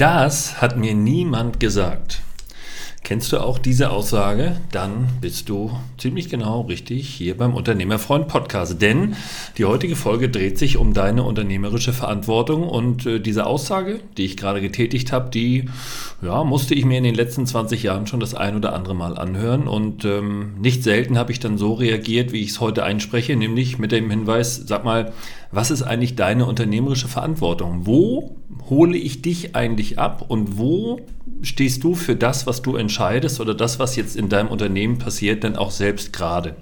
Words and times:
Das 0.00 0.62
hat 0.62 0.78
mir 0.78 0.94
niemand 0.94 1.60
gesagt. 1.60 2.22
Kennst 3.04 3.32
du 3.32 3.38
auch 3.38 3.58
diese 3.58 3.90
Aussage? 3.90 4.56
Dann 4.72 5.08
bist 5.20 5.50
du 5.50 5.72
ziemlich 5.98 6.30
genau 6.30 6.62
richtig 6.62 7.06
hier 7.06 7.36
beim 7.36 7.52
Unternehmerfreund 7.52 8.26
Podcast. 8.26 8.80
Denn 8.80 9.14
die 9.58 9.66
heutige 9.66 9.96
Folge 9.96 10.30
dreht 10.30 10.56
sich 10.56 10.78
um 10.78 10.94
deine 10.94 11.22
unternehmerische 11.24 11.92
Verantwortung 11.92 12.66
und 12.66 13.04
äh, 13.04 13.20
diese 13.20 13.44
Aussage, 13.44 14.00
die 14.16 14.24
ich 14.24 14.38
gerade 14.38 14.62
getätigt 14.62 15.12
habe, 15.12 15.28
die 15.28 15.68
ja, 16.22 16.44
musste 16.44 16.74
ich 16.74 16.86
mir 16.86 16.96
in 16.96 17.04
den 17.04 17.14
letzten 17.14 17.44
20 17.44 17.82
Jahren 17.82 18.06
schon 18.06 18.20
das 18.20 18.34
ein 18.34 18.56
oder 18.56 18.72
andere 18.72 18.94
Mal 18.94 19.18
anhören 19.18 19.68
und 19.68 20.06
ähm, 20.06 20.54
nicht 20.62 20.82
selten 20.82 21.18
habe 21.18 21.30
ich 21.30 21.40
dann 21.40 21.58
so 21.58 21.74
reagiert, 21.74 22.32
wie 22.32 22.40
ich 22.40 22.52
es 22.52 22.60
heute 22.60 22.84
einspreche, 22.84 23.36
nämlich 23.36 23.78
mit 23.78 23.92
dem 23.92 24.08
Hinweis, 24.08 24.62
sag 24.66 24.82
mal, 24.82 25.12
was 25.52 25.70
ist 25.70 25.82
eigentlich 25.82 26.16
deine 26.16 26.46
unternehmerische 26.46 27.08
Verantwortung? 27.08 27.86
Wo 27.86 28.39
hole 28.68 28.96
ich 28.96 29.22
dich 29.22 29.54
eigentlich 29.54 29.98
ab 29.98 30.24
und 30.28 30.58
wo 30.58 31.00
stehst 31.42 31.84
du 31.84 31.94
für 31.94 32.16
das, 32.16 32.46
was 32.46 32.62
du 32.62 32.76
entscheidest 32.76 33.40
oder 33.40 33.54
das, 33.54 33.78
was 33.78 33.96
jetzt 33.96 34.16
in 34.16 34.28
deinem 34.28 34.48
Unternehmen 34.48 34.98
passiert, 34.98 35.42
denn 35.42 35.56
auch 35.56 35.70
selbst 35.70 36.12
gerade? 36.12 36.56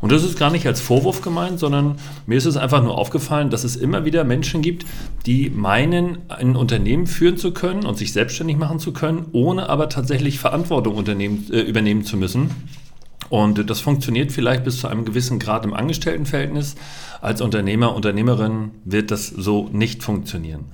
Und 0.00 0.12
das 0.12 0.24
ist 0.24 0.38
gar 0.38 0.50
nicht 0.50 0.66
als 0.66 0.80
Vorwurf 0.80 1.22
gemeint, 1.22 1.58
sondern 1.58 1.96
mir 2.26 2.36
ist 2.36 2.44
es 2.44 2.56
einfach 2.56 2.82
nur 2.82 2.98
aufgefallen, 2.98 3.50
dass 3.50 3.64
es 3.64 3.76
immer 3.76 4.04
wieder 4.04 4.24
Menschen 4.24 4.60
gibt, 4.60 4.84
die 5.24 5.50
meinen, 5.50 6.18
ein 6.28 6.54
Unternehmen 6.54 7.06
führen 7.06 7.38
zu 7.38 7.52
können 7.52 7.86
und 7.86 7.96
sich 7.96 8.12
selbstständig 8.12 8.58
machen 8.58 8.78
zu 8.78 8.92
können, 8.92 9.26
ohne 9.32 9.68
aber 9.68 9.88
tatsächlich 9.88 10.38
Verantwortung 10.38 11.02
äh, 11.06 11.60
übernehmen 11.60 12.04
zu 12.04 12.16
müssen. 12.16 12.50
Und 13.28 13.68
das 13.68 13.80
funktioniert 13.80 14.30
vielleicht 14.30 14.64
bis 14.64 14.78
zu 14.78 14.86
einem 14.86 15.04
gewissen 15.04 15.38
Grad 15.38 15.64
im 15.64 15.74
Angestelltenverhältnis. 15.74 16.76
Als 17.20 17.40
Unternehmer, 17.40 17.94
Unternehmerin 17.94 18.70
wird 18.84 19.10
das 19.10 19.26
so 19.26 19.68
nicht 19.72 20.02
funktionieren. 20.04 20.66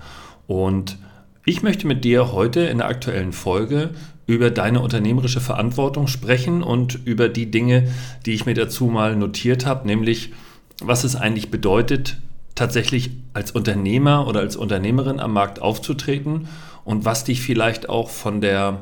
Und 0.46 0.98
ich 1.44 1.62
möchte 1.62 1.86
mit 1.86 2.04
dir 2.04 2.32
heute 2.32 2.60
in 2.60 2.78
der 2.78 2.88
aktuellen 2.88 3.32
Folge 3.32 3.90
über 4.26 4.50
deine 4.50 4.80
unternehmerische 4.80 5.40
Verantwortung 5.40 6.06
sprechen 6.06 6.62
und 6.62 6.98
über 7.04 7.28
die 7.28 7.50
Dinge, 7.50 7.88
die 8.24 8.32
ich 8.32 8.46
mir 8.46 8.54
dazu 8.54 8.86
mal 8.86 9.16
notiert 9.16 9.66
habe, 9.66 9.86
nämlich 9.86 10.32
was 10.80 11.04
es 11.04 11.16
eigentlich 11.16 11.50
bedeutet, 11.50 12.18
tatsächlich 12.54 13.10
als 13.34 13.50
Unternehmer 13.50 14.26
oder 14.26 14.40
als 14.40 14.56
Unternehmerin 14.56 15.20
am 15.20 15.32
Markt 15.32 15.60
aufzutreten 15.60 16.48
und 16.84 17.04
was 17.04 17.24
dich 17.24 17.40
vielleicht 17.40 17.88
auch 17.88 18.10
von 18.10 18.40
der 18.40 18.80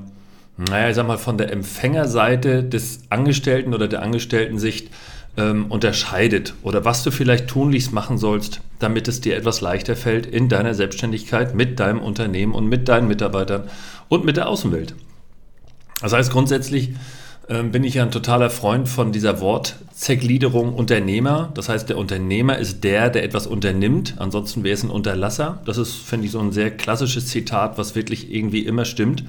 naja, 0.69 0.91
ich 0.91 0.97
sag 0.97 1.07
mal, 1.07 1.17
von 1.17 1.39
der 1.39 1.51
Empfängerseite 1.53 2.63
des 2.63 3.05
Angestellten 3.09 3.73
oder 3.73 3.89
der 3.89 4.03
Angestellten-Sicht 4.03 4.91
ähm, 5.37 5.67
unterscheidet 5.67 6.55
oder 6.63 6.85
was 6.85 7.03
du 7.03 7.11
vielleicht 7.11 7.49
tunlichst 7.49 7.93
machen 7.93 8.19
sollst, 8.19 8.61
damit 8.79 9.09
es 9.09 9.21
dir 9.21 9.37
etwas 9.37 9.61
leichter 9.61 9.97
fällt 9.97 10.27
in 10.27 10.49
deiner 10.49 10.75
Selbstständigkeit 10.75 11.55
mit 11.55 11.81
deinem 11.81 12.01
Unternehmen 12.01 12.55
und 12.55 12.67
mit 12.67 12.89
deinen 12.89 13.09
Mitarbeitern 13.09 13.65
und 14.09 14.25
mit 14.25 14.37
der 14.37 14.49
Außenwelt. 14.49 14.95
Das 16.01 16.13
heißt, 16.13 16.33
grundsätzlich 16.33 16.91
ähm, 17.49 17.73
bin 17.73 17.85
ich 17.85 17.95
ja 17.95 18.05
ein 18.05 18.11
totaler 18.11 18.49
Freund 18.49 18.89
von 18.89 19.13
dieser 19.13 19.41
Wortzergliederung 19.41 20.73
Unternehmer. 20.73 21.51
Das 21.55 21.69
heißt, 21.69 21.89
der 21.89 21.99
Unternehmer 21.99 22.59
ist 22.59 22.85
der, 22.85 23.11
der 23.11 23.25
etwas 23.25 23.47
unternimmt. 23.47 24.15
Ansonsten 24.19 24.63
wäre 24.63 24.75
es 24.75 24.83
ein 24.83 24.91
Unterlasser. 24.91 25.61
Das 25.67 25.77
ist, 25.77 25.95
finde 25.95 26.27
ich, 26.27 26.33
so 26.33 26.39
ein 26.41 26.53
sehr 26.53 26.71
klassisches 26.71 27.27
Zitat, 27.27 27.77
was 27.77 27.95
wirklich 27.95 28.33
irgendwie 28.33 28.61
immer 28.61 28.85
stimmt. 28.85 29.25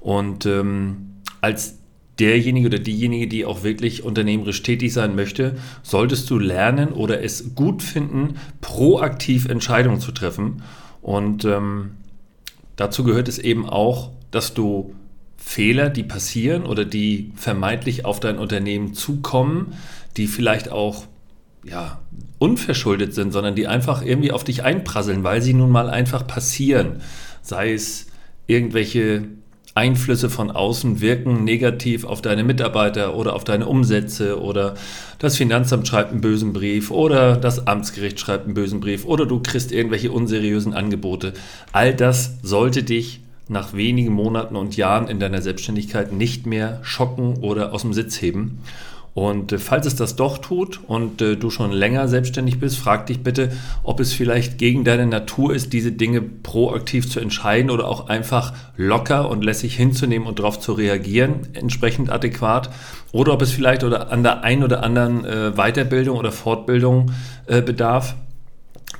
Und 0.00 0.46
ähm, 0.46 1.20
als 1.40 1.78
derjenige 2.18 2.68
oder 2.68 2.78
diejenige, 2.78 3.26
die 3.26 3.44
auch 3.44 3.62
wirklich 3.64 4.04
unternehmerisch 4.04 4.62
tätig 4.62 4.92
sein 4.92 5.14
möchte, 5.14 5.56
solltest 5.82 6.30
du 6.30 6.38
lernen 6.38 6.92
oder 6.92 7.22
es 7.22 7.54
gut 7.54 7.82
finden, 7.82 8.36
proaktiv 8.60 9.46
Entscheidungen 9.46 10.00
zu 10.00 10.12
treffen. 10.12 10.62
Und 11.02 11.44
ähm, 11.44 11.92
dazu 12.76 13.04
gehört 13.04 13.28
es 13.28 13.38
eben 13.38 13.68
auch, 13.68 14.10
dass 14.30 14.54
du 14.54 14.94
Fehler, 15.36 15.90
die 15.90 16.04
passieren 16.04 16.64
oder 16.64 16.84
die 16.84 17.32
vermeintlich 17.36 18.04
auf 18.04 18.18
dein 18.20 18.38
Unternehmen 18.38 18.94
zukommen, 18.94 19.74
die 20.16 20.26
vielleicht 20.26 20.70
auch 20.70 21.04
ja, 21.64 22.00
unverschuldet 22.38 23.14
sind, 23.14 23.32
sondern 23.32 23.54
die 23.54 23.66
einfach 23.66 24.02
irgendwie 24.04 24.32
auf 24.32 24.44
dich 24.44 24.62
einprasseln, 24.62 25.24
weil 25.24 25.42
sie 25.42 25.54
nun 25.54 25.70
mal 25.70 25.90
einfach 25.90 26.26
passieren. 26.26 27.00
Sei 27.42 27.72
es 27.72 28.06
irgendwelche 28.46 29.24
Einflüsse 29.76 30.30
von 30.30 30.52
außen 30.52 31.00
wirken 31.00 31.42
negativ 31.42 32.04
auf 32.04 32.22
deine 32.22 32.44
Mitarbeiter 32.44 33.16
oder 33.16 33.34
auf 33.34 33.42
deine 33.42 33.66
Umsätze 33.66 34.40
oder 34.40 34.74
das 35.18 35.36
Finanzamt 35.36 35.88
schreibt 35.88 36.12
einen 36.12 36.20
bösen 36.20 36.52
Brief 36.52 36.92
oder 36.92 37.36
das 37.36 37.66
Amtsgericht 37.66 38.20
schreibt 38.20 38.44
einen 38.44 38.54
bösen 38.54 38.78
Brief 38.78 39.04
oder 39.04 39.26
du 39.26 39.40
kriegst 39.40 39.72
irgendwelche 39.72 40.12
unseriösen 40.12 40.74
Angebote. 40.74 41.32
All 41.72 41.92
das 41.92 42.36
sollte 42.42 42.84
dich 42.84 43.20
nach 43.48 43.74
wenigen 43.74 44.12
Monaten 44.12 44.56
und 44.56 44.76
Jahren 44.76 45.08
in 45.08 45.18
deiner 45.18 45.42
Selbstständigkeit 45.42 46.12
nicht 46.12 46.46
mehr 46.46 46.78
schocken 46.82 47.38
oder 47.38 47.72
aus 47.72 47.82
dem 47.82 47.92
Sitz 47.92 48.22
heben. 48.22 48.60
Und 49.14 49.52
äh, 49.52 49.58
falls 49.58 49.86
es 49.86 49.94
das 49.94 50.16
doch 50.16 50.38
tut 50.38 50.80
und 50.86 51.22
äh, 51.22 51.36
du 51.36 51.48
schon 51.50 51.70
länger 51.70 52.08
selbstständig 52.08 52.58
bist, 52.58 52.78
frag 52.78 53.06
dich 53.06 53.22
bitte, 53.22 53.52
ob 53.84 54.00
es 54.00 54.12
vielleicht 54.12 54.58
gegen 54.58 54.84
deine 54.84 55.06
Natur 55.06 55.54
ist, 55.54 55.72
diese 55.72 55.92
Dinge 55.92 56.20
proaktiv 56.20 57.08
zu 57.08 57.20
entscheiden 57.20 57.70
oder 57.70 57.88
auch 57.88 58.08
einfach 58.08 58.52
locker 58.76 59.30
und 59.30 59.44
lässig 59.44 59.76
hinzunehmen 59.76 60.26
und 60.26 60.40
darauf 60.40 60.58
zu 60.58 60.72
reagieren, 60.72 61.48
entsprechend 61.52 62.10
adäquat. 62.10 62.70
Oder 63.12 63.32
ob 63.32 63.42
es 63.42 63.52
vielleicht 63.52 63.84
oder 63.84 64.10
an 64.10 64.24
der 64.24 64.42
ein 64.42 64.64
oder 64.64 64.82
anderen 64.82 65.24
äh, 65.24 65.52
Weiterbildung 65.52 66.18
oder 66.18 66.32
Fortbildung 66.32 67.12
bedarf, 67.46 68.16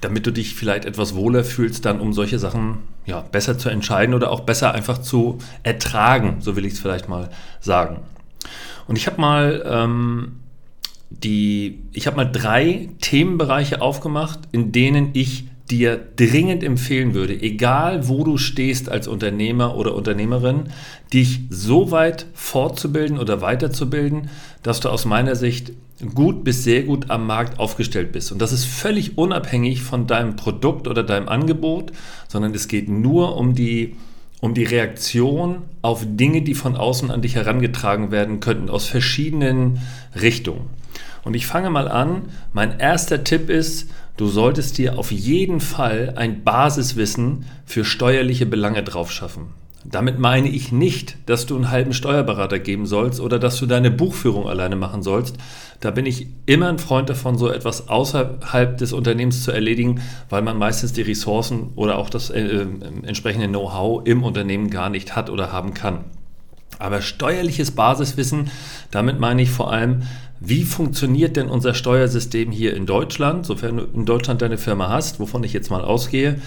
damit 0.02 0.26
du 0.26 0.30
dich 0.30 0.54
vielleicht 0.54 0.84
etwas 0.84 1.14
wohler 1.14 1.44
fühlst, 1.44 1.86
dann 1.86 1.98
um 1.98 2.12
solche 2.12 2.38
Sachen 2.38 2.78
ja, 3.06 3.20
besser 3.20 3.56
zu 3.58 3.70
entscheiden 3.70 4.14
oder 4.14 4.30
auch 4.30 4.40
besser 4.40 4.72
einfach 4.72 4.98
zu 4.98 5.38
ertragen, 5.62 6.36
so 6.40 6.56
will 6.56 6.66
ich 6.66 6.74
es 6.74 6.80
vielleicht 6.80 7.08
mal 7.08 7.30
sagen. 7.60 8.02
Und 8.86 8.96
ich 8.96 9.06
habe 9.06 9.20
mal 9.20 9.64
ähm, 9.66 10.40
die, 11.10 11.82
ich 11.92 12.06
habe 12.06 12.16
mal 12.16 12.30
drei 12.30 12.88
Themenbereiche 13.00 13.80
aufgemacht, 13.80 14.40
in 14.52 14.72
denen 14.72 15.10
ich 15.12 15.44
dir 15.70 15.98
dringend 16.16 16.62
empfehlen 16.62 17.14
würde, 17.14 17.40
egal 17.40 18.06
wo 18.08 18.22
du 18.22 18.36
stehst 18.36 18.90
als 18.90 19.08
Unternehmer 19.08 19.76
oder 19.76 19.94
Unternehmerin, 19.94 20.64
dich 21.12 21.40
so 21.48 21.90
weit 21.90 22.26
fortzubilden 22.34 23.18
oder 23.18 23.40
weiterzubilden, 23.40 24.28
dass 24.62 24.80
du 24.80 24.90
aus 24.90 25.06
meiner 25.06 25.36
Sicht 25.36 25.72
gut 26.14 26.44
bis 26.44 26.64
sehr 26.64 26.82
gut 26.82 27.08
am 27.10 27.26
Markt 27.26 27.58
aufgestellt 27.58 28.12
bist. 28.12 28.30
Und 28.30 28.42
das 28.42 28.52
ist 28.52 28.64
völlig 28.64 29.16
unabhängig 29.16 29.82
von 29.82 30.06
deinem 30.06 30.36
Produkt 30.36 30.86
oder 30.86 31.02
deinem 31.02 31.28
Angebot, 31.28 31.92
sondern 32.28 32.52
es 32.54 32.68
geht 32.68 32.88
nur 32.88 33.36
um 33.36 33.54
die 33.54 33.96
um 34.44 34.52
die 34.52 34.64
Reaktion 34.64 35.62
auf 35.80 36.04
Dinge, 36.06 36.42
die 36.42 36.52
von 36.52 36.76
außen 36.76 37.10
an 37.10 37.22
dich 37.22 37.34
herangetragen 37.34 38.10
werden 38.10 38.40
könnten, 38.40 38.68
aus 38.68 38.84
verschiedenen 38.84 39.80
Richtungen. 40.20 40.68
Und 41.22 41.32
ich 41.32 41.46
fange 41.46 41.70
mal 41.70 41.88
an. 41.88 42.26
Mein 42.52 42.78
erster 42.78 43.24
Tipp 43.24 43.48
ist, 43.48 43.88
du 44.18 44.26
solltest 44.26 44.76
dir 44.76 44.98
auf 44.98 45.10
jeden 45.10 45.60
Fall 45.60 46.12
ein 46.16 46.44
Basiswissen 46.44 47.46
für 47.64 47.86
steuerliche 47.86 48.44
Belange 48.44 48.82
drauf 48.82 49.10
schaffen. 49.10 49.46
Damit 49.84 50.18
meine 50.18 50.48
ich 50.48 50.72
nicht, 50.72 51.16
dass 51.26 51.44
du 51.44 51.56
einen 51.56 51.70
halben 51.70 51.92
Steuerberater 51.92 52.58
geben 52.58 52.86
sollst 52.86 53.20
oder 53.20 53.38
dass 53.38 53.58
du 53.58 53.66
deine 53.66 53.90
Buchführung 53.90 54.48
alleine 54.48 54.76
machen 54.76 55.02
sollst. 55.02 55.36
Da 55.80 55.90
bin 55.90 56.06
ich 56.06 56.28
immer 56.46 56.68
ein 56.68 56.78
Freund 56.78 57.10
davon, 57.10 57.36
so 57.36 57.50
etwas 57.50 57.88
außerhalb 57.88 58.78
des 58.78 58.94
Unternehmens 58.94 59.44
zu 59.44 59.52
erledigen, 59.52 60.00
weil 60.30 60.40
man 60.40 60.56
meistens 60.56 60.94
die 60.94 61.02
Ressourcen 61.02 61.72
oder 61.76 61.98
auch 61.98 62.08
das 62.08 62.30
äh, 62.30 62.40
äh 62.40 62.66
entsprechende 63.02 63.48
Know-how 63.48 64.06
im 64.06 64.22
Unternehmen 64.22 64.70
gar 64.70 64.88
nicht 64.88 65.14
hat 65.14 65.28
oder 65.28 65.52
haben 65.52 65.74
kann. 65.74 66.04
Aber 66.78 67.02
steuerliches 67.02 67.72
Basiswissen, 67.72 68.50
damit 68.90 69.20
meine 69.20 69.42
ich 69.42 69.50
vor 69.50 69.70
allem, 69.70 70.02
wie 70.40 70.64
funktioniert 70.64 71.36
denn 71.36 71.48
unser 71.48 71.74
Steuersystem 71.74 72.50
hier 72.50 72.74
in 72.74 72.86
Deutschland, 72.86 73.46
sofern 73.46 73.76
du 73.76 73.84
in 73.84 74.04
Deutschland 74.04 74.42
deine 74.42 74.58
Firma 74.58 74.88
hast, 74.88 75.20
wovon 75.20 75.44
ich 75.44 75.52
jetzt 75.52 75.70
mal 75.70 75.82
ausgehe. 75.82 76.40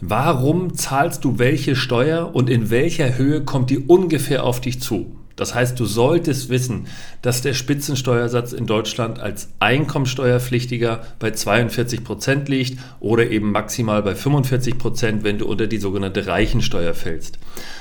Warum 0.00 0.74
zahlst 0.74 1.24
du 1.24 1.40
welche 1.40 1.74
Steuer 1.74 2.32
und 2.32 2.48
in 2.48 2.70
welcher 2.70 3.18
Höhe 3.18 3.44
kommt 3.44 3.70
die 3.70 3.78
ungefähr 3.78 4.44
auf 4.44 4.60
dich 4.60 4.80
zu? 4.80 5.16
Das 5.34 5.56
heißt, 5.56 5.78
du 5.78 5.86
solltest 5.86 6.50
wissen, 6.50 6.86
dass 7.20 7.42
der 7.42 7.52
Spitzensteuersatz 7.52 8.52
in 8.52 8.66
Deutschland 8.66 9.18
als 9.18 9.48
Einkommensteuerpflichtiger 9.58 11.02
bei 11.18 11.32
42 11.32 12.04
Prozent 12.04 12.48
liegt 12.48 12.78
oder 13.00 13.28
eben 13.30 13.50
maximal 13.50 14.02
bei 14.02 14.14
45 14.14 14.78
Prozent, 14.78 15.24
wenn 15.24 15.38
du 15.38 15.46
unter 15.46 15.66
die 15.66 15.78
sogenannte 15.78 16.28
Reichensteuer 16.28 16.94
fällst. 16.94 17.38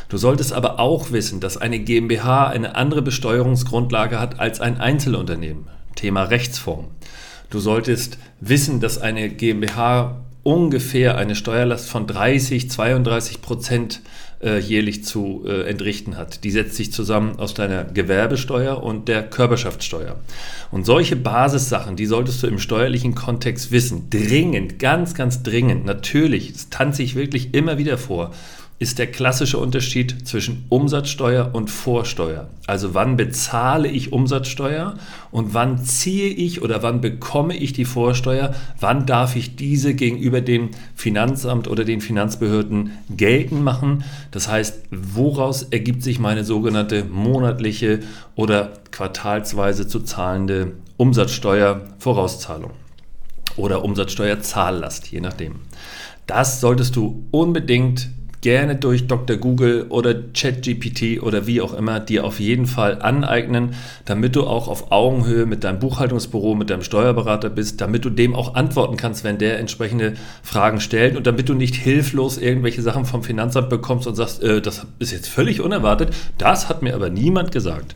Du 0.09 0.17
solltest 0.17 0.53
aber 0.53 0.79
auch 0.79 1.11
wissen, 1.11 1.39
dass 1.39 1.57
eine 1.57 1.79
GmbH 1.79 2.47
eine 2.47 2.75
andere 2.75 3.03
Besteuerungsgrundlage 3.03 4.19
hat 4.19 4.39
als 4.39 4.59
ein 4.59 4.79
Einzelunternehmen. 4.79 5.67
Thema 5.95 6.23
Rechtsform. 6.23 6.85
Du 7.49 7.59
solltest 7.59 8.17
wissen, 8.39 8.79
dass 8.79 8.99
eine 8.99 9.29
GmbH 9.29 10.26
ungefähr 10.47 11.17
eine 11.17 11.35
Steuerlast 11.35 11.89
von 11.89 12.07
30, 12.07 12.71
32 12.71 13.41
Prozent 13.41 13.99
äh, 14.41 14.59
jährlich 14.59 15.03
zu 15.03 15.43
äh, 15.45 15.63
entrichten 15.63 16.15
hat. 16.15 16.45
Die 16.45 16.51
setzt 16.51 16.75
sich 16.75 16.93
zusammen 16.93 17.37
aus 17.37 17.53
deiner 17.53 17.83
Gewerbesteuer 17.83 18.81
und 18.81 19.09
der 19.09 19.23
Körperschaftssteuer. 19.23 20.15
Und 20.71 20.85
solche 20.85 21.17
Basissachen, 21.17 21.97
die 21.97 22.05
solltest 22.05 22.43
du 22.43 22.47
im 22.47 22.59
steuerlichen 22.59 23.13
Kontext 23.13 23.71
wissen. 23.71 24.09
Dringend, 24.09 24.79
ganz, 24.79 25.15
ganz 25.15 25.43
dringend. 25.43 25.83
Natürlich, 25.83 26.51
es 26.51 26.69
tanze 26.69 27.03
ich 27.03 27.15
wirklich 27.15 27.53
immer 27.53 27.77
wieder 27.77 27.97
vor 27.97 28.31
ist 28.79 28.99
der 28.99 29.07
klassische 29.07 29.57
Unterschied 29.57 30.27
zwischen 30.27 30.65
Umsatzsteuer 30.69 31.49
und 31.53 31.71
Vorsteuer. 31.71 32.49
Also 32.67 32.93
wann 32.93 33.17
bezahle 33.17 33.87
ich 33.87 34.13
Umsatzsteuer 34.13 34.95
und 35.31 35.55
wann 35.55 35.83
ziehe 35.83 36.27
ich 36.27 36.61
oder 36.61 36.83
wann 36.83 37.01
bekomme 37.01 37.57
ich 37.57 37.73
die 37.73 37.85
Vorsteuer, 37.85 38.53
wann 38.79 39.07
darf 39.07 39.35
ich 39.35 39.55
diese 39.55 39.95
gegenüber 39.95 40.41
dem 40.41 40.69
Finanzamt 40.95 41.67
oder 41.67 41.85
den 41.85 42.01
Finanzbehörden 42.01 42.91
geltend 43.09 43.63
machen. 43.63 44.03
Das 44.29 44.47
heißt, 44.47 44.83
woraus 44.91 45.63
ergibt 45.63 46.03
sich 46.03 46.19
meine 46.19 46.43
sogenannte 46.43 47.03
monatliche 47.03 48.01
oder 48.35 48.73
quartalsweise 48.91 49.87
zu 49.87 50.01
zahlende 50.01 50.73
Umsatzsteuervorauszahlung 50.97 52.71
oder 53.55 53.83
Umsatzsteuerzahllast, 53.83 55.07
je 55.07 55.21
nachdem. 55.21 55.55
Das 56.27 56.61
solltest 56.61 56.95
du 56.95 57.25
unbedingt 57.31 58.09
gerne 58.41 58.75
durch 58.75 59.07
Dr. 59.07 59.37
Google 59.37 59.87
oder 59.89 60.13
ChatGPT 60.13 61.21
oder 61.21 61.47
wie 61.47 61.61
auch 61.61 61.73
immer 61.73 61.99
dir 61.99 62.23
auf 62.23 62.39
jeden 62.39 62.65
Fall 62.65 63.01
aneignen, 63.01 63.75
damit 64.05 64.35
du 64.35 64.45
auch 64.45 64.67
auf 64.67 64.91
Augenhöhe 64.91 65.45
mit 65.45 65.63
deinem 65.63 65.79
Buchhaltungsbüro, 65.79 66.55
mit 66.55 66.69
deinem 66.69 66.83
Steuerberater 66.83 67.49
bist, 67.49 67.81
damit 67.81 68.05
du 68.05 68.09
dem 68.09 68.35
auch 68.35 68.55
antworten 68.55 68.97
kannst, 68.97 69.23
wenn 69.23 69.37
der 69.37 69.59
entsprechende 69.59 70.13
Fragen 70.43 70.79
stellt 70.79 71.17
und 71.17 71.27
damit 71.27 71.49
du 71.49 71.53
nicht 71.53 71.75
hilflos 71.75 72.37
irgendwelche 72.37 72.81
Sachen 72.81 73.05
vom 73.05 73.23
Finanzamt 73.23 73.69
bekommst 73.69 74.07
und 74.07 74.15
sagst, 74.15 74.43
äh, 74.43 74.61
das 74.61 74.85
ist 74.99 75.11
jetzt 75.11 75.27
völlig 75.27 75.61
unerwartet, 75.61 76.13
das 76.37 76.69
hat 76.69 76.81
mir 76.81 76.95
aber 76.95 77.09
niemand 77.09 77.51
gesagt. 77.51 77.95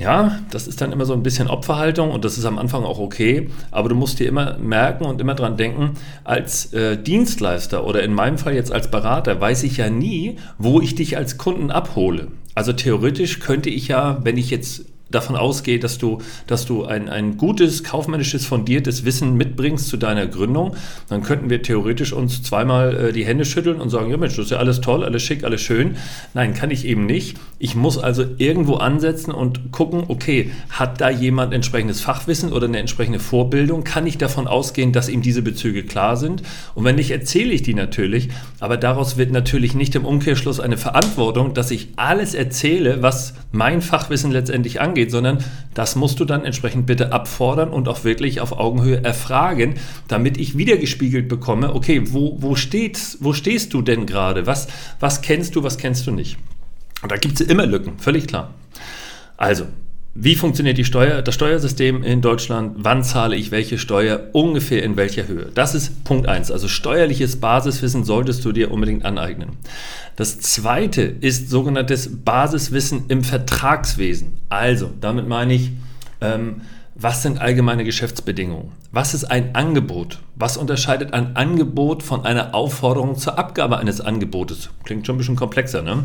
Ja, 0.00 0.40
das 0.50 0.66
ist 0.66 0.80
dann 0.80 0.92
immer 0.92 1.04
so 1.04 1.12
ein 1.12 1.22
bisschen 1.22 1.46
Opferhaltung 1.48 2.10
und 2.10 2.24
das 2.24 2.38
ist 2.38 2.46
am 2.46 2.58
Anfang 2.58 2.84
auch 2.84 2.98
okay, 2.98 3.50
aber 3.70 3.90
du 3.90 3.94
musst 3.94 4.18
dir 4.18 4.26
immer 4.28 4.56
merken 4.56 5.04
und 5.04 5.20
immer 5.20 5.34
dran 5.34 5.58
denken, 5.58 5.90
als 6.24 6.72
äh, 6.72 6.96
Dienstleister 6.96 7.84
oder 7.84 8.02
in 8.02 8.14
meinem 8.14 8.38
Fall 8.38 8.54
jetzt 8.54 8.72
als 8.72 8.90
Berater 8.90 9.38
weiß 9.38 9.62
ich 9.62 9.76
ja 9.76 9.90
nie, 9.90 10.36
wo 10.56 10.80
ich 10.80 10.94
dich 10.94 11.18
als 11.18 11.36
Kunden 11.36 11.70
abhole. 11.70 12.28
Also 12.54 12.72
theoretisch 12.72 13.40
könnte 13.40 13.68
ich 13.68 13.88
ja, 13.88 14.20
wenn 14.22 14.38
ich 14.38 14.48
jetzt 14.48 14.86
davon 15.10 15.36
ausgehe, 15.36 15.78
dass 15.78 15.98
du, 15.98 16.18
dass 16.46 16.66
du 16.66 16.84
ein, 16.84 17.08
ein 17.08 17.36
gutes, 17.36 17.84
kaufmännisches, 17.84 18.46
fundiertes 18.46 19.04
Wissen 19.04 19.34
mitbringst 19.34 19.88
zu 19.88 19.96
deiner 19.96 20.26
Gründung, 20.26 20.76
dann 21.08 21.22
könnten 21.22 21.50
wir 21.50 21.62
theoretisch 21.62 22.12
uns 22.12 22.42
zweimal 22.42 22.96
äh, 22.96 23.12
die 23.12 23.24
Hände 23.24 23.44
schütteln 23.44 23.80
und 23.80 23.90
sagen, 23.90 24.10
ja 24.10 24.16
Mensch, 24.16 24.36
das 24.36 24.46
ist 24.46 24.50
ja 24.50 24.58
alles 24.58 24.80
toll, 24.80 25.04
alles 25.04 25.22
schick, 25.22 25.44
alles 25.44 25.60
schön. 25.60 25.96
Nein, 26.34 26.54
kann 26.54 26.70
ich 26.70 26.84
eben 26.84 27.06
nicht. 27.06 27.38
Ich 27.58 27.74
muss 27.74 27.98
also 27.98 28.24
irgendwo 28.38 28.76
ansetzen 28.76 29.32
und 29.32 29.72
gucken, 29.72 30.04
okay, 30.08 30.50
hat 30.70 31.00
da 31.00 31.10
jemand 31.10 31.52
entsprechendes 31.52 32.00
Fachwissen 32.00 32.52
oder 32.52 32.66
eine 32.66 32.78
entsprechende 32.78 33.18
Vorbildung? 33.18 33.84
Kann 33.84 34.06
ich 34.06 34.18
davon 34.18 34.46
ausgehen, 34.46 34.92
dass 34.92 35.08
ihm 35.08 35.22
diese 35.22 35.42
Bezüge 35.42 35.84
klar 35.84 36.16
sind? 36.16 36.42
Und 36.74 36.84
wenn 36.84 36.96
nicht, 36.96 37.10
erzähle 37.10 37.52
ich 37.52 37.62
die 37.62 37.74
natürlich, 37.74 38.28
aber 38.60 38.76
daraus 38.76 39.16
wird 39.16 39.32
natürlich 39.32 39.74
nicht 39.74 39.94
im 39.94 40.04
Umkehrschluss 40.04 40.60
eine 40.60 40.76
Verantwortung, 40.76 41.54
dass 41.54 41.70
ich 41.70 41.88
alles 41.96 42.34
erzähle, 42.34 43.02
was 43.02 43.34
mein 43.52 43.82
Fachwissen 43.82 44.30
letztendlich 44.30 44.80
angeht 44.80 44.99
angeht, 45.00 45.10
sondern 45.10 45.38
das 45.74 45.96
musst 45.96 46.20
du 46.20 46.24
dann 46.24 46.44
entsprechend 46.44 46.86
bitte 46.86 47.12
abfordern 47.12 47.70
und 47.70 47.88
auch 47.88 48.04
wirklich 48.04 48.40
auf 48.40 48.52
Augenhöhe 48.52 49.02
erfragen, 49.02 49.74
damit 50.08 50.38
ich 50.38 50.58
wiedergespiegelt 50.58 51.28
bekomme, 51.28 51.74
okay, 51.74 52.02
wo, 52.12 52.36
wo, 52.40 52.54
steht, 52.54 52.98
wo 53.20 53.32
stehst 53.32 53.72
du 53.72 53.82
denn 53.82 54.06
gerade? 54.06 54.46
Was, 54.46 54.68
was 54.98 55.22
kennst 55.22 55.56
du, 55.56 55.62
was 55.62 55.78
kennst 55.78 56.06
du 56.06 56.12
nicht? 56.12 56.36
Und 57.02 57.10
da 57.10 57.16
gibt 57.16 57.40
es 57.40 57.46
immer 57.46 57.66
Lücken, 57.66 57.98
völlig 57.98 58.26
klar. 58.26 58.54
Also, 59.36 59.66
wie 60.14 60.34
funktioniert 60.34 60.76
die 60.76 60.84
Steuer, 60.84 61.22
das 61.22 61.36
Steuersystem 61.36 62.02
in 62.02 62.20
Deutschland? 62.20 62.74
Wann 62.78 63.04
zahle 63.04 63.36
ich 63.36 63.52
welche 63.52 63.78
Steuer? 63.78 64.30
Ungefähr 64.32 64.82
in 64.82 64.96
welcher 64.96 65.28
Höhe? 65.28 65.52
Das 65.54 65.76
ist 65.76 66.02
Punkt 66.02 66.26
1. 66.26 66.50
Also 66.50 66.66
steuerliches 66.66 67.38
Basiswissen 67.38 68.02
solltest 68.02 68.44
du 68.44 68.50
dir 68.50 68.72
unbedingt 68.72 69.04
aneignen. 69.04 69.50
Das 70.16 70.40
zweite 70.40 71.02
ist 71.02 71.48
sogenanntes 71.48 72.24
Basiswissen 72.24 73.04
im 73.06 73.22
Vertragswesen. 73.22 74.34
Also, 74.48 74.90
damit 75.00 75.28
meine 75.28 75.54
ich, 75.54 75.70
ähm, 76.20 76.62
was 77.02 77.22
sind 77.22 77.40
allgemeine 77.40 77.84
Geschäftsbedingungen? 77.84 78.72
Was 78.92 79.14
ist 79.14 79.24
ein 79.24 79.54
Angebot? 79.54 80.18
Was 80.34 80.58
unterscheidet 80.58 81.14
ein 81.14 81.34
Angebot 81.34 82.02
von 82.02 82.26
einer 82.26 82.54
Aufforderung 82.54 83.16
zur 83.16 83.38
Abgabe 83.38 83.78
eines 83.78 84.02
Angebotes? 84.02 84.68
Klingt 84.84 85.06
schon 85.06 85.14
ein 85.14 85.18
bisschen 85.18 85.36
komplexer, 85.36 85.80
ne? 85.80 86.04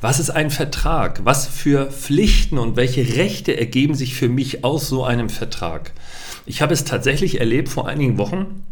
Was 0.00 0.20
ist 0.20 0.30
ein 0.30 0.50
Vertrag? 0.50 1.20
Was 1.24 1.48
für 1.48 1.90
Pflichten 1.90 2.58
und 2.58 2.76
welche 2.76 3.16
Rechte 3.16 3.56
ergeben 3.58 3.96
sich 3.96 4.14
für 4.14 4.28
mich 4.28 4.62
aus 4.62 4.86
so 4.86 5.02
einem 5.02 5.30
Vertrag? 5.30 5.90
Ich 6.44 6.62
habe 6.62 6.74
es 6.74 6.84
tatsächlich 6.84 7.40
erlebt 7.40 7.68
vor 7.68 7.88
einigen 7.88 8.16
Wochen. 8.16 8.62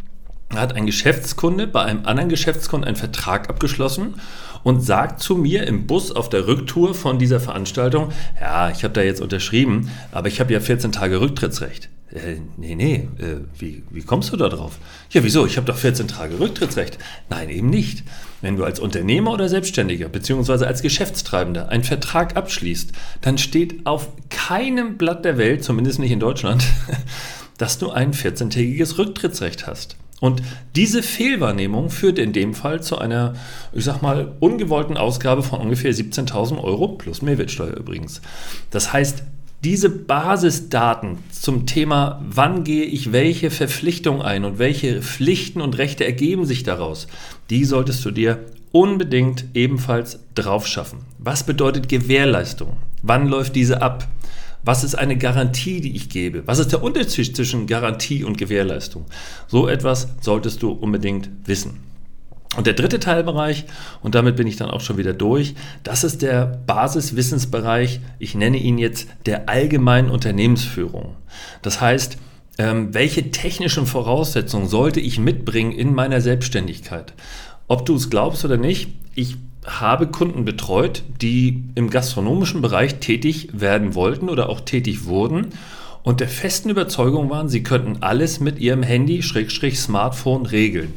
hat 0.55 0.77
ein 0.77 0.87
Geschäftskunde 0.87 1.67
bei 1.67 1.82
einem 1.82 2.06
anderen 2.06 2.29
Geschäftskunden 2.29 2.87
einen 2.87 2.97
Vertrag 2.97 3.50
abgeschlossen 3.50 4.15
und 4.65 4.81
sagt 4.81 5.21
zu 5.21 5.37
mir 5.37 5.67
im 5.69 5.87
Bus 5.87 6.11
auf 6.11 6.29
der 6.29 6.49
Rücktour 6.49 6.95
von 6.95 7.21
dieser 7.21 7.39
Veranstaltung, 7.39 8.11
ja, 8.41 8.71
ich 8.71 8.83
habe 8.83 8.95
da 8.95 9.03
jetzt 9.03 9.21
unterschrieben, 9.21 9.91
aber 10.11 10.27
ich 10.27 10.41
habe 10.41 10.53
ja 10.53 10.59
14 10.59 10.91
Tage 10.91 11.21
Rücktrittsrecht. 11.21 11.89
Äh, 12.11 12.37
nee, 12.57 12.75
nee, 12.75 13.09
äh, 13.19 13.41
wie, 13.59 13.83
wie 13.91 14.03
kommst 14.03 14.33
du 14.33 14.37
da 14.37 14.49
drauf? 14.49 14.79
Ja, 15.11 15.25
wieso? 15.25 15.47
Ich 15.47 15.57
habe 15.57 15.67
doch 15.67 15.77
14 15.77 16.07
Tage 16.09 16.39
Rücktrittsrecht. 16.39 16.99
Nein, 17.29 17.51
eben 17.51 17.71
nicht. 17.71 18.05
Wenn 18.41 18.57
du 18.57 18.65
als 18.65 18.79
Unternehmer 18.79 19.33
oder 19.33 19.49
Selbstständiger 19.49 20.09
bzw. 20.09 20.65
als 20.65 20.83
Geschäftstreibender 20.83 21.71
einen 21.71 21.83
Vertrag 21.83 22.37
abschließt, 22.37 22.93
dann 23.21 23.39
steht 23.39 23.87
auf 23.87 24.09
keinem 24.31 24.97
Blatt 24.97 25.25
der 25.25 25.39
Welt, 25.39 25.65
zumindest 25.65 25.99
nicht 25.99 26.13
in 26.13 26.21
Deutschland, 26.21 26.65
dass 27.59 27.79
du 27.79 27.91
ein 27.91 28.13
14-tägiges 28.13 28.97
Rücktrittsrecht 28.97 29.67
hast. 29.67 29.97
Und 30.21 30.43
diese 30.77 31.03
Fehlwahrnehmung 31.03 31.91
führt 31.91 32.19
in 32.19 32.33
dem 32.33 32.55
Fall 32.55 32.83
zu 32.83 32.99
einer, 32.99 33.35
ich 33.73 33.85
sag 33.85 34.01
mal, 34.01 34.33
ungewollten 34.41 34.97
Ausgabe 34.97 35.43
von 35.43 35.61
ungefähr 35.61 35.93
17.000 35.93 36.63
Euro 36.63 36.89
plus 36.89 37.21
Mehrwertsteuer 37.21 37.77
übrigens. 37.77 38.23
Das 38.71 38.93
heißt, 38.93 39.25
diese 39.65 39.89
Basisdaten 39.89 41.19
zum 41.31 41.67
Thema, 41.67 42.23
wann 42.29 42.65
gehe 42.65 42.85
ich 42.85 43.13
welche 43.13 43.51
Verpflichtung 43.51 44.21
ein 44.21 44.45
und 44.45 44.59
welche 44.59 45.01
Pflichten 45.01 45.63
und 45.63 45.79
Rechte 45.79 46.05
ergeben 46.05 46.45
sich 46.45 46.65
daraus, 46.65 47.07
die 47.49 47.65
solltest 47.65 48.05
du 48.05 48.11
dir 48.11 48.45
unbedingt 48.73 49.47
ebenfalls 49.55 50.21
drauf 50.35 50.67
schaffen. 50.67 50.99
Was 51.19 51.45
bedeutet 51.45 51.89
Gewährleistung? 51.89 52.77
Wann 53.03 53.27
läuft 53.27 53.57
diese 53.57 53.81
ab? 53.81 54.07
Was 54.65 54.83
ist 54.83 54.95
eine 54.95 55.17
Garantie, 55.17 55.81
die 55.81 55.95
ich 55.95 56.09
gebe? 56.09 56.47
Was 56.47 56.59
ist 56.59 56.73
der 56.73 56.83
Unterschied 56.83 57.37
zwischen 57.37 57.67
Garantie 57.67 58.25
und 58.25 58.39
Gewährleistung? 58.39 59.05
So 59.47 59.69
etwas 59.69 60.09
solltest 60.21 60.63
du 60.63 60.71
unbedingt 60.71 61.29
wissen. 61.44 61.81
Und 62.56 62.67
der 62.67 62.75
dritte 62.75 63.01
Teilbereich, 63.01 63.65
und 64.01 64.15
damit 64.15 64.37
bin 64.37 64.47
ich 64.47 64.56
dann 64.56 64.71
auch 64.71 64.81
schon 64.81 64.97
wieder 64.97 65.13
durch, 65.13 65.55
das 65.83 66.05
ist 66.05 66.23
der 66.23 66.47
Basiswissensbereich, 66.67 68.01
ich 68.19 68.35
nenne 68.35 68.59
ihn 68.59 68.79
jetzt 68.79 69.09
der 69.27 69.49
allgemeinen 69.49 70.09
Unternehmensführung. 70.09 71.17
Das 71.63 71.81
heißt, 71.81 72.17
ähm, 72.59 72.94
welche 72.94 73.33
technischen 73.33 73.87
Voraussetzungen 73.87 74.69
sollte 74.69 75.01
ich 75.01 75.19
mitbringen 75.19 75.73
in 75.73 75.93
meiner 75.93 76.21
Selbstständigkeit? 76.21 77.13
Ob 77.69 77.87
du 77.87 77.94
es 77.94 78.11
glaubst 78.11 78.44
oder 78.44 78.56
nicht, 78.56 78.91
ich 79.15 79.37
habe 79.65 80.06
Kunden 80.06 80.44
betreut, 80.44 81.03
die 81.23 81.65
im 81.75 81.89
gastronomischen 81.89 82.61
Bereich 82.61 82.97
tätig 82.97 83.49
werden 83.53 83.94
wollten 83.94 84.29
oder 84.29 84.49
auch 84.49 84.61
tätig 84.61 85.06
wurden 85.06 85.49
und 86.03 86.21
der 86.21 86.29
festen 86.29 86.69
Überzeugung 86.69 87.31
waren, 87.31 87.49
sie 87.49 87.63
könnten 87.63 88.03
alles 88.03 88.39
mit 88.39 88.59
ihrem 88.59 88.83
Handy, 88.83 89.23
Smartphone 89.77 90.44
regeln. 90.44 90.93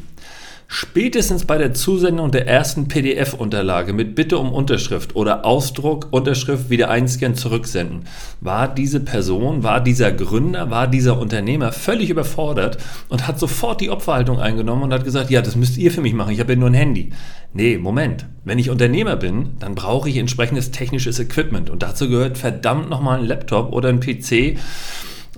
Spätestens 0.69 1.45
bei 1.45 1.57
der 1.57 1.73
Zusendung 1.73 2.29
der 2.29 2.45
ersten 2.45 2.89
PDF-Unterlage 2.89 3.93
mit 3.93 4.15
Bitte 4.15 4.37
um 4.37 4.51
Unterschrift 4.51 5.15
oder 5.15 5.45
Ausdruck, 5.45 6.09
Unterschrift 6.11 6.69
wieder 6.69 6.89
einscannen, 6.89 7.37
zurücksenden, 7.37 8.03
war 8.41 8.67
diese 8.67 8.99
Person, 8.99 9.63
war 9.63 9.79
dieser 9.79 10.11
Gründer, 10.11 10.69
war 10.69 10.87
dieser 10.89 11.17
Unternehmer 11.19 11.71
völlig 11.71 12.09
überfordert 12.09 12.79
und 13.07 13.29
hat 13.29 13.39
sofort 13.39 13.79
die 13.79 13.89
Opferhaltung 13.89 14.41
eingenommen 14.41 14.83
und 14.83 14.93
hat 14.93 15.05
gesagt, 15.05 15.29
ja, 15.29 15.41
das 15.41 15.55
müsst 15.55 15.77
ihr 15.77 15.89
für 15.89 16.01
mich 16.01 16.13
machen, 16.13 16.33
ich 16.33 16.41
habe 16.41 16.51
ja 16.51 16.59
nur 16.59 16.69
ein 16.69 16.73
Handy. 16.73 17.11
Nee, 17.53 17.77
Moment. 17.77 18.25
Wenn 18.43 18.59
ich 18.59 18.69
Unternehmer 18.69 19.15
bin, 19.15 19.51
dann 19.59 19.73
brauche 19.73 20.09
ich 20.09 20.17
entsprechendes 20.17 20.71
technisches 20.71 21.17
Equipment 21.17 21.69
und 21.69 21.81
dazu 21.81 22.09
gehört 22.09 22.37
verdammt 22.37 22.89
nochmal 22.89 23.19
ein 23.19 23.25
Laptop 23.25 23.71
oder 23.71 23.87
ein 23.87 24.01
PC 24.01 24.57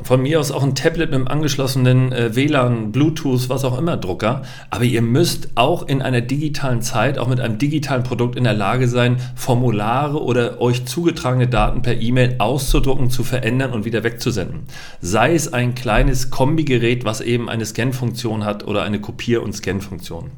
von 0.03 0.21
mir 0.21 0.39
aus 0.39 0.51
auch 0.51 0.63
ein 0.63 0.75
Tablet 0.75 1.09
mit 1.11 1.15
einem 1.15 1.27
angeschlossenen 1.27 2.11
äh, 2.11 2.35
WLAN, 2.35 2.91
Bluetooth, 2.91 3.49
was 3.49 3.65
auch 3.65 3.77
immer 3.77 3.97
Drucker. 3.97 4.43
Aber 4.69 4.83
ihr 4.83 5.01
müsst 5.01 5.49
auch 5.55 5.87
in 5.87 6.01
einer 6.01 6.21
digitalen 6.21 6.81
Zeit, 6.81 7.17
auch 7.17 7.27
mit 7.27 7.39
einem 7.39 7.57
digitalen 7.57 8.03
Produkt 8.03 8.35
in 8.35 8.43
der 8.43 8.53
Lage 8.53 8.87
sein, 8.87 9.17
Formulare 9.35 10.21
oder 10.21 10.61
euch 10.61 10.85
zugetragene 10.85 11.47
Daten 11.47 11.81
per 11.81 11.99
E-Mail 11.99 12.35
auszudrucken, 12.39 13.09
zu 13.09 13.23
verändern 13.23 13.71
und 13.73 13.85
wieder 13.85 14.03
wegzusenden. 14.03 14.61
Sei 15.01 15.33
es 15.33 15.51
ein 15.53 15.75
kleines 15.75 16.29
Kombigerät, 16.29 17.05
was 17.05 17.21
eben 17.21 17.49
eine 17.49 17.65
Scan-Funktion 17.65 18.45
hat 18.45 18.65
oder 18.65 18.83
eine 18.83 18.99
Kopier- 18.99 19.43
und 19.43 19.53
Scan-Funktion. 19.53 20.31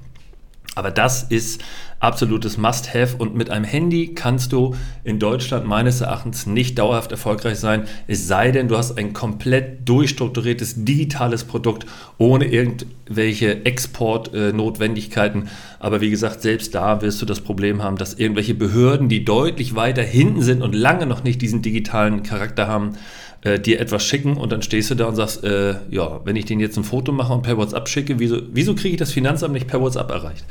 Aber 0.76 0.90
das 0.90 1.24
ist 1.24 1.62
absolutes 2.00 2.58
Must-Have 2.58 3.18
und 3.18 3.36
mit 3.36 3.50
einem 3.50 3.66
Handy 3.66 4.16
kannst 4.16 4.54
du 4.54 4.74
in 5.04 5.20
Deutschland 5.20 5.68
meines 5.68 6.02
Erachtens 6.02 6.48
nicht 6.48 6.80
dauerhaft 6.80 7.12
erfolgreich 7.12 7.60
sein, 7.60 7.84
es 8.08 8.28
sei 8.28 8.52
denn, 8.52 8.68
du 8.68 8.78
hast 8.78 8.98
ein 8.98 9.14
komplett 9.14 9.88
durchstrukturiertes 9.88 10.84
digitales 10.84 11.44
Produkt 11.44 11.86
ohne 12.18 12.46
irgendwelche 12.46 13.66
Exportnotwendigkeiten. 13.66 15.50
Aber 15.80 16.02
wie 16.02 16.10
gesagt, 16.10 16.42
selbst 16.42 16.74
da 16.74 17.02
wirst 17.02 17.22
du 17.22 17.26
das 17.26 17.42
Problem 17.42 17.84
haben, 17.84 17.98
dass 17.98 18.16
irgendwelche 18.16 18.56
Behörden, 18.56 19.10
die 19.10 19.26
deutlich 19.26 19.76
weiter 19.76 20.04
hinten 20.04 20.42
sind 20.42 20.64
und 20.64 20.74
lange 20.74 21.06
noch 21.06 21.24
nicht 21.24 21.42
diesen 21.42 21.62
digitalen 21.62 22.24
Charakter 22.24 22.68
haben, 22.68 22.94
äh, 23.44 23.60
dir 23.60 23.80
etwas 23.80 24.06
schicken 24.06 24.38
und 24.38 24.52
dann 24.52 24.62
stehst 24.62 24.92
du 24.92 24.96
da 24.96 25.06
und 25.06 25.16
sagst, 25.16 25.44
äh, 25.44 25.76
ja, 25.90 26.22
wenn 26.26 26.36
ich 26.36 26.46
den 26.46 26.60
jetzt 26.60 26.78
ein 26.78 26.84
Foto 26.84 27.12
mache 27.12 27.34
und 27.34 27.42
per 27.42 27.58
WhatsApp 27.58 27.90
schicke, 27.90 28.20
wieso, 28.20 28.42
wieso 28.52 28.76
kriege 28.76 28.90
ich 28.90 29.00
das 29.00 29.12
Finanzamt 29.12 29.54
nicht 29.54 29.68
per 29.68 29.82
WhatsApp 29.82 30.10
erreicht? 30.12 30.46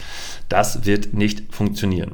Das 0.48 0.84
wird 0.84 1.14
nicht 1.14 1.44
funktionieren. 1.50 2.12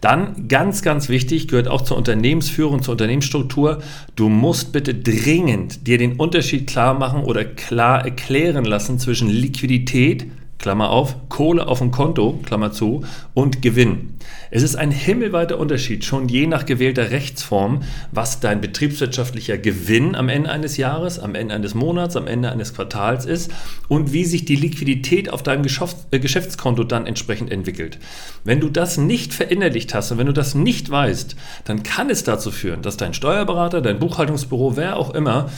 Dann 0.00 0.48
ganz, 0.48 0.82
ganz 0.82 1.08
wichtig, 1.08 1.48
gehört 1.48 1.68
auch 1.68 1.82
zur 1.82 1.96
Unternehmensführung, 1.96 2.82
zur 2.82 2.92
Unternehmensstruktur. 2.92 3.82
Du 4.16 4.28
musst 4.28 4.72
bitte 4.72 4.94
dringend 4.94 5.86
dir 5.86 5.98
den 5.98 6.14
Unterschied 6.14 6.66
klar 6.66 6.94
machen 6.94 7.22
oder 7.24 7.44
klar 7.44 8.04
erklären 8.04 8.64
lassen 8.64 8.98
zwischen 8.98 9.28
Liquidität, 9.28 10.26
Klammer 10.58 10.90
auf, 10.90 11.28
Kohle 11.28 11.68
auf 11.68 11.78
dem 11.78 11.90
Konto, 11.90 12.38
Klammer 12.44 12.72
zu, 12.72 13.04
und 13.34 13.62
Gewinn. 13.62 14.14
Es 14.50 14.62
ist 14.62 14.76
ein 14.76 14.90
himmelweiter 14.90 15.58
Unterschied, 15.58 16.04
schon 16.04 16.28
je 16.28 16.46
nach 16.46 16.66
gewählter 16.66 17.10
Rechtsform, 17.10 17.82
was 18.10 18.40
dein 18.40 18.60
betriebswirtschaftlicher 18.60 19.58
Gewinn 19.58 20.14
am 20.14 20.28
Ende 20.28 20.50
eines 20.50 20.76
Jahres, 20.76 21.18
am 21.18 21.34
Ende 21.34 21.54
eines 21.54 21.74
Monats, 21.74 22.16
am 22.16 22.26
Ende 22.26 22.50
eines 22.50 22.74
Quartals 22.74 23.26
ist 23.26 23.52
und 23.88 24.12
wie 24.12 24.24
sich 24.24 24.44
die 24.44 24.56
Liquidität 24.56 25.32
auf 25.32 25.42
deinem 25.42 25.64
äh, 25.64 26.18
Geschäftskonto 26.18 26.84
dann 26.84 27.06
entsprechend 27.06 27.52
entwickelt. 27.52 27.98
Wenn 28.44 28.60
du 28.60 28.68
das 28.68 28.98
nicht 28.98 29.32
verinnerlicht 29.32 29.94
hast 29.94 30.10
und 30.10 30.18
wenn 30.18 30.26
du 30.26 30.32
das 30.32 30.54
nicht 30.54 30.90
weißt, 30.90 31.36
dann 31.64 31.82
kann 31.82 32.10
es 32.10 32.24
dazu 32.24 32.50
führen, 32.50 32.82
dass 32.82 32.96
dein 32.96 33.14
Steuerberater, 33.14 33.80
dein 33.80 33.98
Buchhaltungsbüro, 33.98 34.76
wer 34.76 34.96
auch 34.96 35.14
immer, 35.14 35.48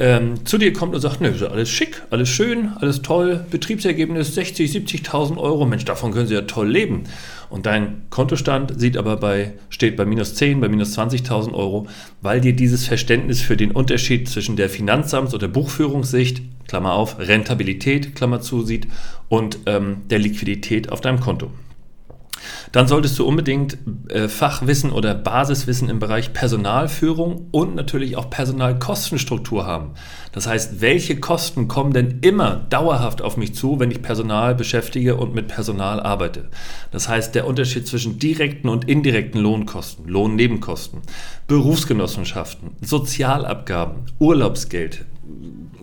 ähm, 0.00 0.46
zu 0.46 0.56
dir 0.56 0.72
kommt 0.72 0.94
und 0.94 1.00
sagt, 1.02 1.20
nö, 1.20 1.30
alles 1.50 1.68
schick, 1.68 2.02
alles 2.08 2.30
schön, 2.30 2.72
alles 2.80 3.02
toll, 3.02 3.44
Betriebsergebnis 3.50 4.34
60, 4.34 4.72
70.000 4.72 5.36
Euro, 5.36 5.66
Mensch, 5.66 5.84
davon 5.84 6.12
können 6.12 6.26
Sie 6.26 6.34
ja 6.34 6.42
toll 6.42 6.70
leben. 6.70 7.04
Und 7.50 7.66
dein 7.66 8.02
Kontostand 8.10 8.80
sieht 8.80 8.96
aber 8.96 9.16
bei, 9.16 9.54
steht 9.68 9.96
bei 9.96 10.06
minus 10.06 10.36
10, 10.36 10.60
bei 10.60 10.68
minus 10.68 10.96
20.000 10.96 11.52
Euro, 11.52 11.88
weil 12.22 12.40
dir 12.40 12.54
dieses 12.54 12.86
Verständnis 12.86 13.42
für 13.42 13.56
den 13.56 13.72
Unterschied 13.72 14.28
zwischen 14.28 14.56
der 14.56 14.70
Finanzamts- 14.70 15.34
oder 15.34 15.48
Buchführungssicht, 15.48 16.42
Klammer 16.68 16.92
auf, 16.92 17.18
Rentabilität, 17.18 18.14
Klammer 18.14 18.40
zu, 18.40 18.62
sieht 18.62 18.86
und 19.28 19.58
ähm, 19.66 20.02
der 20.08 20.20
Liquidität 20.20 20.92
auf 20.92 21.00
deinem 21.00 21.18
Konto. 21.18 21.50
Dann 22.72 22.88
solltest 22.88 23.18
du 23.18 23.26
unbedingt 23.26 23.78
äh, 24.08 24.28
Fachwissen 24.28 24.92
oder 24.92 25.14
Basiswissen 25.14 25.88
im 25.88 25.98
Bereich 25.98 26.32
Personalführung 26.32 27.48
und 27.50 27.74
natürlich 27.74 28.16
auch 28.16 28.30
Personalkostenstruktur 28.30 29.66
haben. 29.66 29.92
Das 30.32 30.46
heißt, 30.46 30.80
welche 30.80 31.18
Kosten 31.18 31.68
kommen 31.68 31.92
denn 31.92 32.18
immer 32.20 32.66
dauerhaft 32.70 33.22
auf 33.22 33.36
mich 33.36 33.54
zu, 33.54 33.80
wenn 33.80 33.90
ich 33.90 34.02
Personal 34.02 34.54
beschäftige 34.54 35.16
und 35.16 35.34
mit 35.34 35.48
Personal 35.48 36.00
arbeite? 36.00 36.48
Das 36.90 37.08
heißt, 37.08 37.34
der 37.34 37.46
Unterschied 37.46 37.86
zwischen 37.86 38.18
direkten 38.18 38.68
und 38.68 38.88
indirekten 38.88 39.40
Lohnkosten, 39.40 40.08
Lohnnebenkosten, 40.08 41.00
Berufsgenossenschaften, 41.46 42.76
Sozialabgaben, 42.80 44.06
Urlaubsgeld, 44.18 45.04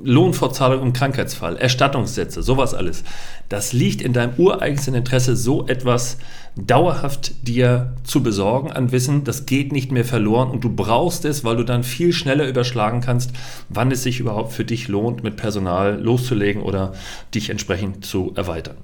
Lohnfortzahlung 0.04 0.82
im 0.82 0.94
Krankheitsfall, 0.94 1.58
Erstattungssätze, 1.58 2.44
sowas 2.44 2.74
alles. 2.74 3.04
Das 3.50 3.74
liegt 3.74 4.02
in 4.02 4.14
deinem 4.14 4.34
ureigensten 4.38 4.94
Interesse, 4.94 5.36
so 5.36 5.68
etwas 5.68 6.18
dauerhaft 6.56 7.48
dir 7.48 7.94
zu 8.04 8.24
besorgen 8.24 8.72
an 8.72 8.92
Wissen. 8.92 9.24
Das 9.24 9.46
geht 9.46 9.72
nicht 9.72 9.92
mehr 9.92 10.06
verloren 10.06 10.50
und 10.50 10.64
du 10.64 10.70
brauchst 10.70 11.26
es, 11.26 11.44
weil 11.44 11.56
du 11.56 11.64
dann 11.64 11.84
viel 11.84 12.14
schneller 12.14 12.48
überschlagen 12.48 13.02
kannst, 13.02 13.32
wann 13.70 13.92
es 13.92 14.04
sich 14.04 14.20
überhaupt 14.20 14.54
für 14.54 14.66
dich 14.66 14.88
lohnt, 14.88 15.24
mit 15.24 15.38
Personal 15.38 16.02
loszulegen 16.02 16.62
oder 16.62 16.94
dich 17.34 17.50
entsprechend 17.50 18.06
zu 18.06 18.34
erweitern. 18.36 18.78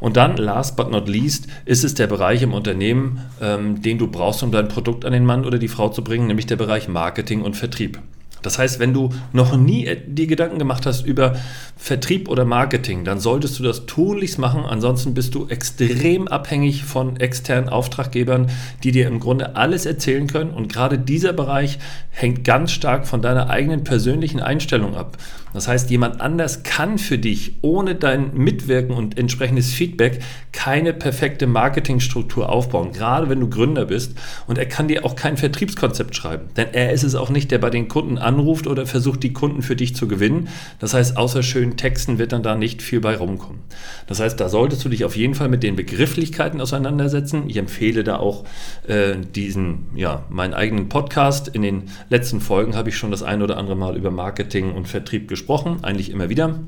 Und 0.00 0.16
dann, 0.16 0.36
last 0.36 0.76
but 0.76 0.90
not 0.90 1.08
least, 1.08 1.48
ist 1.64 1.84
es 1.84 1.94
der 1.94 2.06
Bereich 2.06 2.42
im 2.42 2.54
Unternehmen, 2.54 3.20
ähm, 3.40 3.82
den 3.82 3.98
du 3.98 4.06
brauchst, 4.08 4.42
um 4.42 4.52
dein 4.52 4.68
Produkt 4.68 5.04
an 5.04 5.12
den 5.12 5.24
Mann 5.24 5.44
oder 5.44 5.58
die 5.58 5.68
Frau 5.68 5.88
zu 5.88 6.04
bringen, 6.04 6.26
nämlich 6.26 6.46
der 6.46 6.56
Bereich 6.56 6.88
Marketing 6.88 7.42
und 7.42 7.56
Vertrieb. 7.56 7.98
Das 8.42 8.58
heißt, 8.58 8.78
wenn 8.78 8.94
du 8.94 9.10
noch 9.32 9.56
nie 9.56 9.88
die 10.06 10.26
Gedanken 10.26 10.58
gemacht 10.58 10.86
hast 10.86 11.04
über 11.04 11.36
Vertrieb 11.76 12.28
oder 12.28 12.44
Marketing, 12.44 13.04
dann 13.04 13.20
solltest 13.20 13.58
du 13.58 13.62
das 13.62 13.86
tunlichst 13.86 14.38
machen. 14.38 14.64
Ansonsten 14.64 15.14
bist 15.14 15.34
du 15.34 15.48
extrem 15.48 16.28
abhängig 16.28 16.84
von 16.84 17.16
externen 17.18 17.68
Auftraggebern, 17.68 18.50
die 18.82 18.92
dir 18.92 19.06
im 19.06 19.20
Grunde 19.20 19.56
alles 19.56 19.86
erzählen 19.86 20.26
können. 20.26 20.50
Und 20.50 20.72
gerade 20.72 20.98
dieser 20.98 21.32
Bereich 21.32 21.78
hängt 22.10 22.44
ganz 22.44 22.72
stark 22.72 23.06
von 23.06 23.22
deiner 23.22 23.48
eigenen 23.50 23.84
persönlichen 23.84 24.40
Einstellung 24.40 24.96
ab. 24.96 25.16
Das 25.54 25.66
heißt, 25.66 25.90
jemand 25.90 26.20
anders 26.20 26.62
kann 26.62 26.98
für 26.98 27.18
dich 27.18 27.54
ohne 27.62 27.94
dein 27.94 28.34
Mitwirken 28.34 28.94
und 28.94 29.18
entsprechendes 29.18 29.72
Feedback 29.72 30.20
keine 30.52 30.92
perfekte 30.92 31.46
Marketingstruktur 31.46 32.50
aufbauen, 32.50 32.92
gerade 32.92 33.28
wenn 33.28 33.40
du 33.40 33.48
Gründer 33.48 33.86
bist. 33.86 34.12
Und 34.46 34.58
er 34.58 34.66
kann 34.66 34.88
dir 34.88 35.04
auch 35.04 35.16
kein 35.16 35.36
Vertriebskonzept 35.36 36.14
schreiben, 36.14 36.48
denn 36.56 36.68
er 36.72 36.92
ist 36.92 37.02
es 37.02 37.14
auch 37.14 37.30
nicht, 37.30 37.50
der 37.50 37.58
bei 37.58 37.70
den 37.70 37.88
Kunden 37.88 38.18
anruft 38.28 38.66
oder 38.66 38.86
versucht, 38.86 39.22
die 39.22 39.32
Kunden 39.32 39.62
für 39.62 39.74
dich 39.74 39.96
zu 39.96 40.06
gewinnen. 40.06 40.48
Das 40.78 40.94
heißt, 40.94 41.16
außer 41.16 41.42
schönen 41.42 41.76
Texten 41.76 42.18
wird 42.18 42.32
dann 42.32 42.42
da 42.42 42.54
nicht 42.54 42.82
viel 42.82 43.00
bei 43.00 43.16
rumkommen. 43.16 43.60
Das 44.06 44.20
heißt, 44.20 44.38
da 44.38 44.48
solltest 44.48 44.84
du 44.84 44.88
dich 44.88 45.04
auf 45.04 45.16
jeden 45.16 45.34
Fall 45.34 45.48
mit 45.48 45.62
den 45.62 45.74
Begrifflichkeiten 45.74 46.60
auseinandersetzen. 46.60 47.44
Ich 47.48 47.56
empfehle 47.56 48.04
da 48.04 48.18
auch 48.18 48.44
äh, 48.86 49.16
diesen, 49.34 49.86
ja, 49.96 50.24
meinen 50.28 50.54
eigenen 50.54 50.88
Podcast. 50.88 51.48
In 51.48 51.62
den 51.62 51.84
letzten 52.08 52.40
Folgen 52.40 52.76
habe 52.76 52.90
ich 52.90 52.96
schon 52.96 53.10
das 53.10 53.22
ein 53.22 53.42
oder 53.42 53.56
andere 53.56 53.76
Mal 53.76 53.96
über 53.96 54.10
Marketing 54.10 54.72
und 54.72 54.86
Vertrieb 54.86 55.26
gesprochen 55.26 55.48
gesprochen, 55.48 55.78
eigentlich 55.82 56.10
immer 56.10 56.28
wieder. 56.28 56.58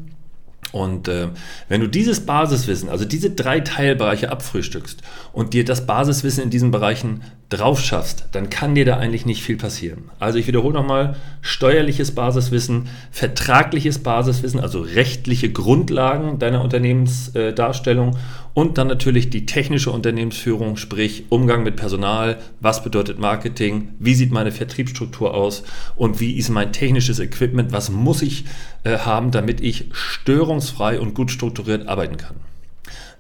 Und 0.73 1.09
äh, 1.09 1.29
wenn 1.69 1.81
du 1.81 1.89
dieses 1.89 2.21
Basiswissen, 2.21 2.89
also 2.89 3.05
diese 3.05 3.31
drei 3.31 3.61
Teilbereiche 3.61 4.31
abfrühstückst 4.31 5.03
und 5.33 5.53
dir 5.53 5.65
das 5.65 5.87
Basiswissen 5.87 6.45
in 6.45 6.51
diesen 6.51 6.71
Bereichen 6.71 7.23
drauf 7.49 7.81
schaffst, 7.81 8.27
dann 8.33 8.49
kann 8.49 8.77
dir 8.77 8.85
da 8.85 8.97
eigentlich 8.97 9.27
nicht 9.27 9.43
viel 9.43 9.57
passieren. 9.57 10.11
Also 10.21 10.39
ich 10.39 10.47
wiederhole 10.47 10.75
nochmal, 10.75 11.17
steuerliches 11.41 12.15
Basiswissen, 12.15 12.89
vertragliches 13.11 13.99
Basiswissen, 13.99 14.61
also 14.61 14.81
rechtliche 14.81 15.51
Grundlagen 15.51 16.39
deiner 16.39 16.63
Unternehmensdarstellung 16.63 18.17
und 18.61 18.77
dann 18.77 18.89
natürlich 18.89 19.31
die 19.31 19.47
technische 19.47 19.91
Unternehmensführung, 19.91 20.77
sprich 20.77 21.25
Umgang 21.31 21.63
mit 21.63 21.77
Personal, 21.77 22.39
was 22.61 22.85
bedeutet 22.85 23.19
Marketing, 23.19 23.95
wie 23.99 24.13
sieht 24.13 24.33
meine 24.33 24.53
Vertriebsstruktur 24.53 25.33
aus? 25.33 25.63
Und 25.97 26.21
wie 26.21 26.37
ist 26.37 26.51
mein 26.51 26.71
technisches 26.71 27.21
Equipment, 27.21 27.73
was 27.73 27.89
muss 27.89 28.21
ich 28.21 28.45
äh, 28.85 28.99
haben, 28.99 29.31
damit 29.31 29.63
ich 29.63 29.87
störungsfrei 29.93 31.01
und 31.01 31.15
gut 31.15 31.31
strukturiert 31.31 31.89
arbeiten 31.89 32.19
kann. 32.19 32.37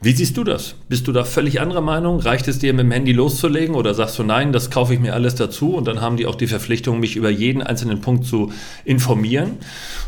Wie 0.03 0.13
siehst 0.13 0.39
du 0.39 0.45
das? 0.45 0.77
Bist 0.89 1.07
du 1.09 1.13
da 1.13 1.25
völlig 1.25 1.61
anderer 1.61 1.83
Meinung? 1.83 2.21
Reicht 2.21 2.49
es 2.49 2.59
dir, 2.59 2.73
mit 2.73 2.85
dem 2.85 2.91
Handy 2.91 3.13
loszulegen 3.13 3.75
oder 3.75 3.93
sagst 3.93 4.19
du, 4.19 4.23
nein, 4.23 4.51
das 4.51 4.71
kaufe 4.71 4.95
ich 4.95 5.01
mir 5.01 5.13
alles 5.13 5.35
dazu 5.35 5.75
und 5.75 5.87
dann 5.87 6.01
haben 6.01 6.17
die 6.17 6.25
auch 6.25 6.37
die 6.37 6.47
Verpflichtung, 6.47 7.01
mich 7.01 7.17
über 7.17 7.29
jeden 7.29 7.63
einzelnen 7.63 8.01
Punkt 8.01 8.25
zu 8.25 8.51
informieren? 8.87 9.59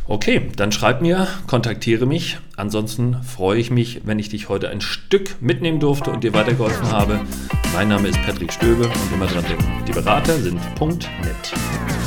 Okay, 0.08 0.48
dann 0.56 0.72
schreib 0.72 1.02
mir, 1.02 1.28
kontaktiere 1.46 2.06
mich. 2.06 2.38
Ansonsten 2.56 3.16
freue 3.22 3.58
ich 3.58 3.70
mich, 3.70 4.00
wenn 4.04 4.18
ich 4.18 4.30
dich 4.30 4.48
heute 4.48 4.70
ein 4.70 4.80
Stück 4.80 5.36
mitnehmen 5.42 5.78
durfte 5.78 6.10
und 6.10 6.24
dir 6.24 6.32
weitergeholfen 6.32 6.90
habe. 6.90 7.20
Mein 7.74 7.88
Name 7.88 8.08
ist 8.08 8.20
Patrick 8.22 8.52
Stöbe 8.52 8.84
und 8.84 9.12
immer 9.14 9.26
dran 9.26 9.44
denken, 9.46 9.84
die 9.86 9.92
Berater 9.92 10.38
sind 10.38 10.58
Punkt 10.74 11.06
net. 11.22 12.01